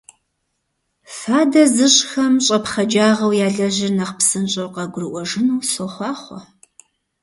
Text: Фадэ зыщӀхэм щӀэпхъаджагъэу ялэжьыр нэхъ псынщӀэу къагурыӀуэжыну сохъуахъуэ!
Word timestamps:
Фадэ 1.17 1.63
зыщӀхэм 1.75 2.33
щӀэпхъаджагъэу 2.45 3.33
ялэжьыр 3.45 3.91
нэхъ 3.97 4.13
псынщӀэу 4.17 4.73
къагурыӀуэжыну 4.75 5.65
сохъуахъуэ! 5.69 6.39